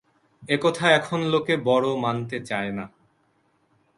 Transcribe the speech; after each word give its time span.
এ-কথা 0.49 0.85
এখন 0.91 1.19
লোকে 1.23 1.53
বড় 1.57 1.87
মানতে 1.95 2.37
চায় 2.39 2.71
না। 2.71 2.85